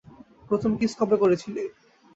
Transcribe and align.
প্রথম 0.49 0.71
কিস 0.79 0.91
কবে 0.99 1.15
করেছিলি? 1.17 1.63